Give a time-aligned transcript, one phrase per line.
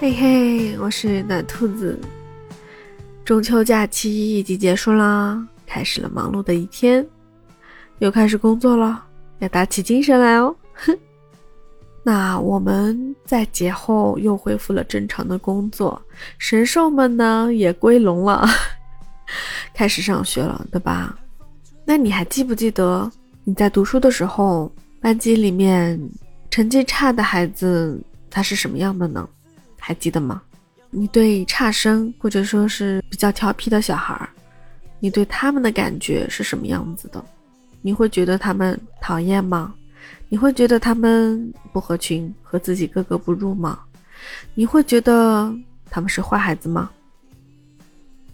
[0.00, 2.00] 嘿嘿，我是暖兔子。
[3.22, 7.06] 中秋假期已经结束啦，开始了忙碌的一天，
[7.98, 9.04] 又开始工作了，
[9.40, 10.56] 要打起精神来哦。
[10.72, 10.98] 哼，
[12.02, 16.00] 那我们在节后又恢复了正常的工作，
[16.38, 18.48] 神兽们呢也归笼了，
[19.76, 21.14] 开始上学了，对吧？
[21.84, 23.12] 那你还记不记得
[23.44, 26.00] 你在读书的时候，班级里面
[26.50, 29.28] 成绩差的孩子他是什么样的呢？
[29.80, 30.40] 还记得吗？
[30.90, 34.28] 你对差生或者说是比较调皮的小孩儿，
[34.98, 37.24] 你对他们的感觉是什么样子的？
[37.80, 39.72] 你会觉得他们讨厌吗？
[40.28, 43.80] 你会觉得他们不合群，和自己格格不入吗？
[44.54, 45.52] 你会觉得
[45.88, 46.90] 他们是坏孩子吗？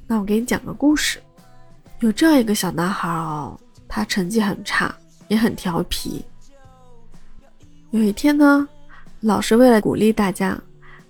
[0.06, 1.20] 那我给你讲个故事，
[2.00, 4.94] 有这样一个小男孩哦，他成绩很差，
[5.28, 6.24] 也很调皮。
[7.90, 8.66] 有一天呢，
[9.20, 10.58] 老师为了鼓励大家。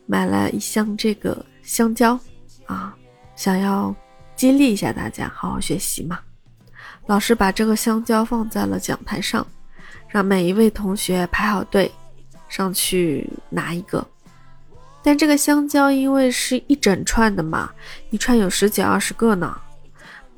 [0.07, 2.19] 买了一箱这个香蕉，
[2.67, 2.97] 啊，
[3.35, 3.95] 想要
[4.37, 6.21] 激励一下大家好好学习嘛。
[7.07, 9.45] 老师把这个香蕉放在了讲台上，
[10.09, 11.91] 让每一位同学排好队
[12.49, 14.07] 上去拿一个。
[15.03, 17.71] 但这个香蕉因为是一整串的嘛，
[18.11, 19.57] 一串有十几二十个呢。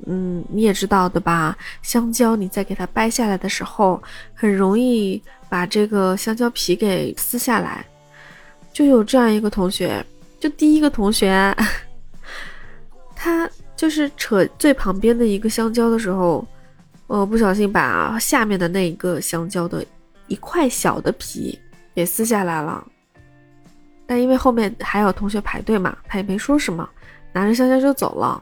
[0.07, 1.55] 嗯，你也知道的吧？
[1.81, 4.01] 香蕉你在给它掰下来的时候，
[4.33, 7.85] 很容易把这个香蕉皮给撕下来。
[8.79, 10.01] 就有这样一个同学，
[10.39, 11.53] 就第一个同学，
[13.13, 16.47] 他就是扯最旁边的一个香蕉的时候，
[17.07, 19.85] 呃，不小心把下面的那一个香蕉的
[20.27, 21.59] 一块小的皮
[21.93, 22.87] 给撕下来了。
[24.07, 26.89] 但因为后面还有同学排队嘛，他也没说什么，
[27.33, 28.41] 拿着香蕉就走了。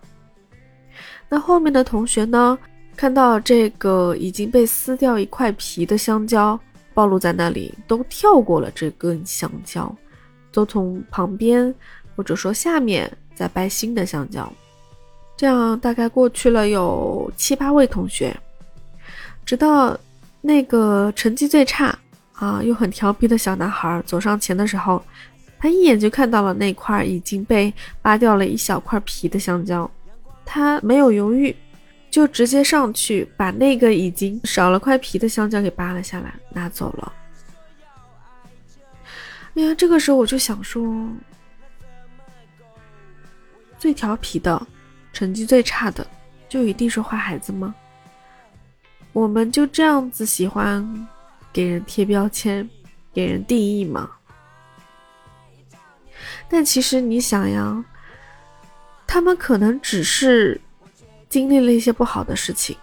[1.27, 2.55] 那后面的同学呢，
[2.95, 6.59] 看到这个已经被撕掉一块皮的香蕉
[6.93, 9.91] 暴露在那里，都跳过了这根香蕉。
[10.57, 11.71] 都从旁边
[12.15, 14.51] 或者说下面再掰新的香蕉，
[15.37, 18.35] 这样大概过去了有七八位同学，
[19.45, 19.95] 直到
[20.41, 21.95] 那个成绩最差
[22.33, 24.99] 啊又很调皮的小男孩走上前的时候，
[25.59, 29.87] 他一眼就看到了那块已经被扒掉了一小块皮的香蕉，
[30.43, 31.55] 他没有犹豫，
[32.09, 37.13] 就直接上去把那个已经少了块皮的香蕉给扒了下来，拿走了。
[39.57, 41.09] 哎呀，这个时候我就想说，
[43.79, 44.67] 最调皮的、
[45.11, 46.05] 成绩最差的，
[46.47, 47.73] 就一定是坏孩子吗？
[49.13, 51.07] 我们就这样子喜欢
[51.51, 52.69] 给人贴标签、
[53.11, 54.11] 给人定义吗？
[56.47, 57.83] 但其实你想呀，
[59.07, 60.61] 他们可能只是
[61.29, 62.77] 经历了一些不好的事情，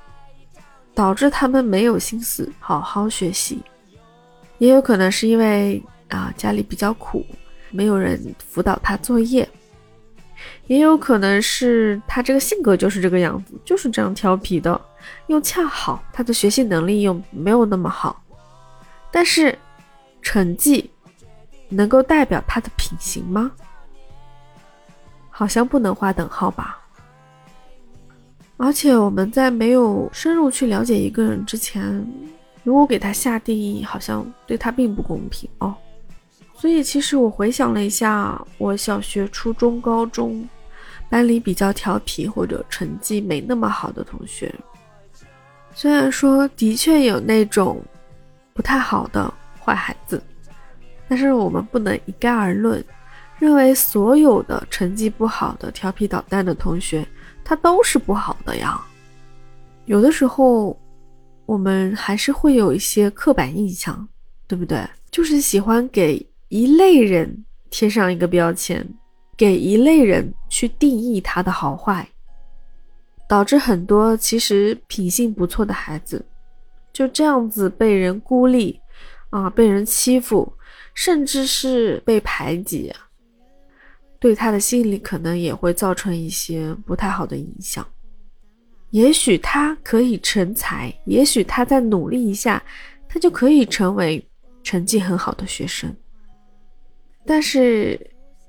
[0.93, 3.63] 导致他们没有心思好好学习，
[4.59, 5.81] 也有可能是因为。
[6.09, 7.25] 啊，家里比较苦，
[7.71, 9.49] 没有人辅导他作业，
[10.67, 14.81] 也有可能是他这个性格就是这个样子，就是这样调皮的。
[15.27, 18.23] 又恰好他的学习能力又没有那么好，
[19.11, 19.57] 但是
[20.23, 20.91] 成绩
[21.69, 23.53] 能够代表他的品行吗？
[25.29, 26.81] 好像不能划等号吧。
[28.57, 32.07] 而且我们在没有深入去了解一个人之前，
[32.63, 35.75] 如果给他下定义，好像对他并不公平哦。
[36.65, 40.49] 所以，其实我回想了一下，我小学、初中、高中
[41.11, 44.51] 班里比较调皮或者成绩没那么好的同学，
[45.75, 47.85] 虽然说的确有那种
[48.55, 49.31] 不太好的
[49.63, 50.23] 坏孩子，
[51.07, 52.83] 但是我们不能一概而论，
[53.39, 57.07] 认为所有的成绩不好的、调皮捣蛋的同学，
[57.45, 58.83] 他都是不好的呀。
[59.85, 60.81] 有的时候，
[61.45, 64.09] 我们还是会有一些刻板印象，
[64.47, 64.83] 对不对？
[65.11, 66.27] 就是喜欢给。
[66.55, 68.89] 一类人贴上一个标签，
[69.37, 72.09] 给一类人去定义他的好坏，
[73.29, 76.25] 导致很多其实品性不错的孩子
[76.93, 78.81] 就这样子被人孤立
[79.31, 80.53] 啊，被人欺负，
[80.95, 82.95] 甚至是被排挤，
[84.21, 87.85] 对他的心理可能也会造成一些不太好的影响。
[88.91, 92.63] 也许他可以成才，也许他再努力一下，
[93.09, 94.25] 他就可以成为
[94.63, 95.93] 成绩很好的学生。
[97.27, 97.99] 但是，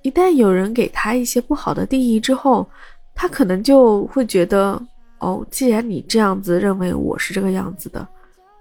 [0.01, 2.67] 一旦有人给他一些不好的定义之后，
[3.13, 4.79] 他可能就会觉得，
[5.19, 8.05] 哦，既然你这样子认为我是这个样子的，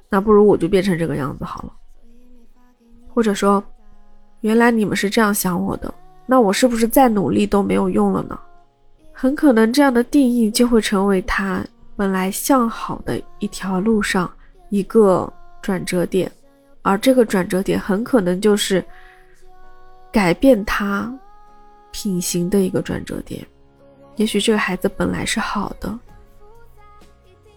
[0.09, 1.73] 那不如我就变成这个样子好了。
[3.13, 3.63] 或者说，
[4.43, 5.93] 原来你们是这样想我的，
[6.27, 8.39] 那我是不是再努力都没有用了呢？
[9.13, 11.65] 很可能这样的定义就会成为他
[11.97, 14.33] 本来向好的一条路上
[14.71, 16.31] 一个转折点，
[16.83, 18.85] 而这个转折点很可能就是。
[20.15, 21.13] 改变他
[21.91, 23.45] 品行的一个转折点。
[24.15, 25.99] 也许这个孩子本来是好的，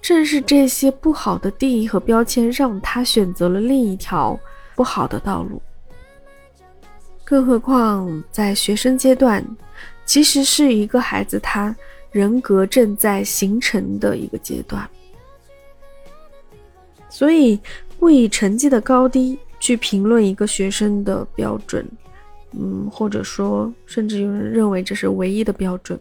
[0.01, 4.35] 正是这些不好的定义和标签，让他选择了另一条
[4.75, 5.61] 不好的道路。
[7.23, 9.45] 更何况在学生阶段，
[10.03, 11.75] 其实是一个孩子他
[12.09, 14.89] 人格正在形成的一个阶段，
[17.07, 17.59] 所以
[17.99, 21.87] 不以成绩的高低去评论一个学生的标准，
[22.51, 25.99] 嗯，或者说，甚至有人认为这是唯一的标准。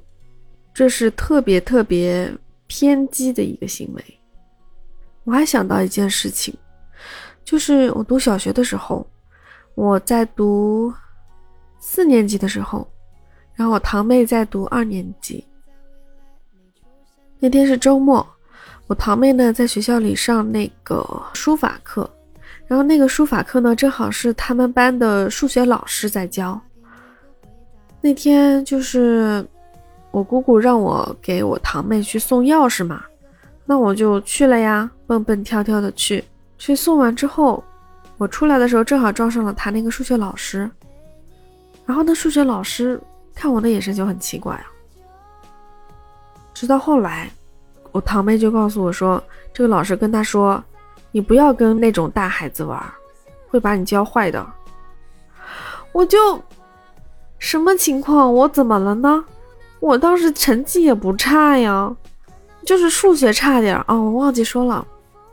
[0.73, 2.31] 这是特别特别
[2.67, 4.05] 偏激的一个行为。
[5.25, 6.55] 我还想到一件事情，
[7.45, 9.07] 就是我读小学的时候，
[9.75, 10.93] 我在读
[11.81, 12.87] 四年级的时候，
[13.55, 15.45] 然后我堂妹在读二年级。
[17.39, 18.27] 那天是周末，
[18.87, 21.05] 我堂妹呢在学校里上那个
[21.35, 22.09] 书法课，
[22.67, 26.61] 然后那个书法课呢正好是他们班的数学老师在教。
[28.01, 29.47] 那天就是。
[30.13, 33.05] 我姑姑让我给我堂妹去送钥匙嘛，
[33.67, 36.25] 那我就去了呀，蹦蹦跳跳的去。
[36.57, 37.63] 去送完之后，
[38.17, 40.71] 我出来的时候正好撞上了他那个数学老师。
[41.85, 42.99] 然后那数学老师
[43.35, 44.65] 看我的眼神就很奇怪啊。
[46.55, 47.29] 直到后来，
[47.93, 49.23] 我堂妹就告诉我说，
[49.53, 50.65] 这个老师跟他说
[51.17, 52.79] ：“你不要跟那种大孩子玩，
[53.49, 54.47] 会把你教坏的。”
[55.91, 56.39] 我就
[57.39, 58.31] 什么情况？
[58.35, 59.25] 我怎么了呢？
[59.81, 61.91] 我当时成绩也不差呀，
[62.67, 63.99] 就是数学差点哦。
[63.99, 64.87] 我忘记说了，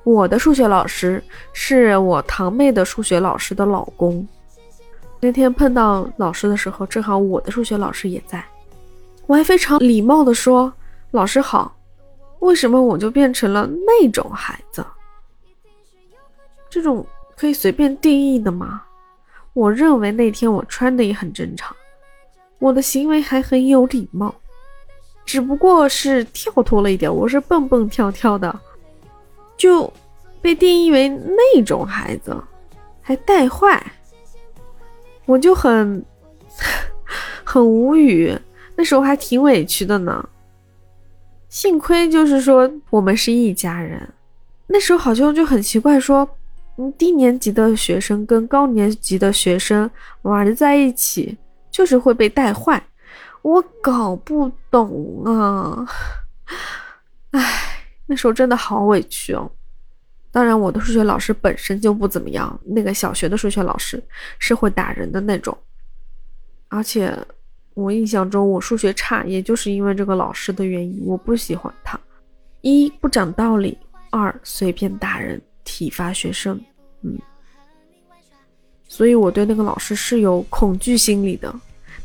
[0.06, 1.22] 我的数学老师
[1.52, 4.26] 是我堂妹的数学老师的老公。
[5.20, 8.42] 那天碰到老师的时候，正好我的数学老师也在，
[9.28, 10.72] 我还非常礼貌的说
[11.12, 11.76] ：“老师好。”
[12.40, 14.86] 为什么我就变成了那种孩子？
[16.74, 17.06] 这种
[17.36, 18.82] 可以随便定义的吗？
[19.54, 21.76] 我认为那天我穿的也很正常。
[22.58, 24.34] 我的行为还很有礼貌，
[25.24, 27.16] 只不过是跳脱了一点。
[27.16, 28.60] 我是蹦蹦跳跳的，
[29.56, 29.94] 就
[30.42, 32.36] 被定义为那种孩子，
[33.04, 33.80] 还带坏，
[35.28, 36.04] 我就很
[37.44, 38.36] 很无语。
[38.76, 40.28] 那时候还挺委屈的呢。
[41.50, 44.12] 幸亏就是说我们是一家人。
[44.66, 46.28] 那时候好像就很奇怪，说，
[46.98, 49.90] 低年级的学生跟高年级的学生
[50.22, 51.38] 玩在一起。
[51.74, 52.80] 就是会被带坏，
[53.42, 55.84] 我搞不懂啊！
[57.32, 57.42] 唉，
[58.06, 59.52] 那时候真的好委屈哦。
[60.32, 64.00] 当然，我的数学老师本身就不怎么样，那个小学的数学老师
[64.38, 65.58] 是会打人的那种。
[66.68, 67.12] 而且
[67.74, 72.00] 我印象中，我数学差，也就是因为这个老师的原因，我不喜欢他。
[72.62, 73.76] 一不讲道理，
[74.12, 76.60] 二随便打人，体罚学生，
[77.02, 77.18] 嗯。
[78.88, 81.54] 所以我对那个老师是有恐惧心理的。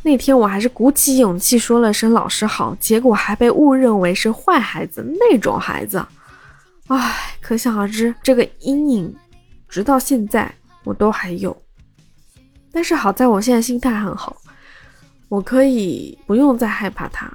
[0.02, 6.02] 那天我还是鼓起勇气说了声“老师好”，结果还被误认为是坏孩子那种孩子。
[6.87, 9.14] 唉，可想而知，这个阴影
[9.69, 10.50] 直到现在
[10.84, 11.54] 我都还有。
[12.72, 14.40] 但是好在我现在心态很好，
[15.28, 17.31] 我可以不用再害怕他，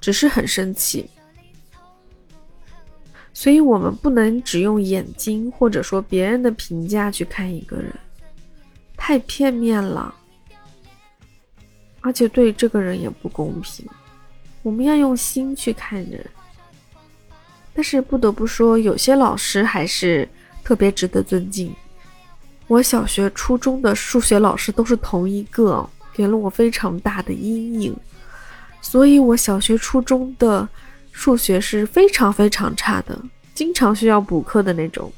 [0.00, 1.08] 只是很生气。
[3.36, 7.92] 所以，我们不能只用眼睛或者说别人的评价去看一个人。
[8.96, 10.14] 太片面了，
[12.00, 13.84] 而且对这个人也不公平。
[14.62, 16.24] 我们要用心去看人。
[17.74, 20.26] 但是不得不说，有些老师还是
[20.62, 21.74] 特别值得尊敬。
[22.68, 27.94] 我小学、初中的数学老师都是同一个，给了我非常大的阴影。
[28.80, 30.66] 所以我小学、初中的
[31.14, 33.18] 数学是非常非常差的，
[33.54, 35.10] 经常需要补课的那种。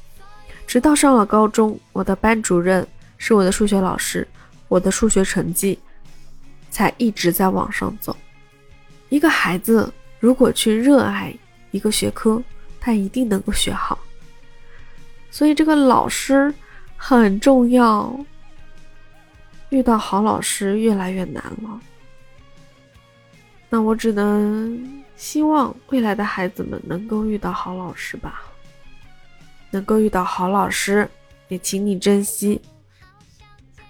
[0.65, 2.87] 直到上了高中，我的班主任。
[3.19, 4.27] 是我的数学老师，
[4.67, 5.79] 我的数学成绩
[6.69, 8.15] 才一直在往上走。
[9.09, 11.33] 一个孩子如果去热爱
[11.71, 12.39] 一个学科，
[12.79, 13.97] 他一定能够学好。
[15.31, 16.53] 所以这个老师
[16.95, 18.15] 很重要，
[19.69, 21.81] 遇到好老师越来越难了。
[23.67, 28.43] 那我只能希望未来的孩子们能够遇到好老师吧，
[29.71, 31.09] 能够遇到好老师，
[31.49, 32.61] 也请你珍惜。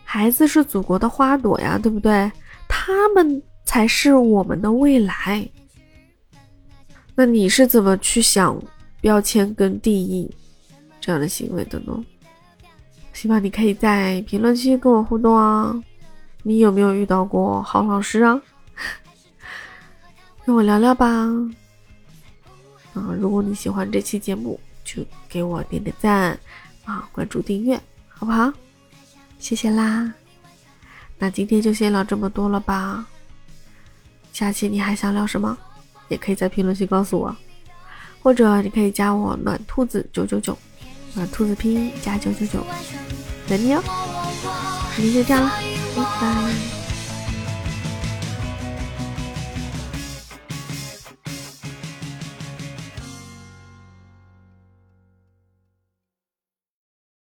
[0.03, 2.31] 孩子是祖国的花朵呀，对不对？
[2.67, 5.47] 他们才是我们的未来。
[7.13, 8.57] 那你是怎么去想
[9.01, 10.33] 标签跟定义
[11.01, 12.05] 这样的行为的呢？
[13.11, 15.75] 希望你可以在评论区跟我互动啊！
[16.43, 18.41] 你有没有遇到过好老师啊？
[20.47, 21.05] 跟我聊聊吧。
[22.93, 26.39] 啊，如果你喜欢这期节目，就给我点点赞
[26.85, 27.77] 啊，关注订阅，
[28.07, 28.49] 好不好？
[29.39, 30.09] 谢谢啦，
[31.17, 33.05] 那今天就先聊这么多了吧。
[34.31, 35.57] 下期你还想聊什么？
[36.07, 37.35] 也可以在评论区告诉我，
[38.23, 40.57] 或者你可以加我暖兔子九九九，
[41.13, 42.65] 暖兔子拼音加九九九，
[43.49, 43.83] 等你哦。
[44.95, 45.51] 今天就这样了，
[45.93, 46.76] 拜拜。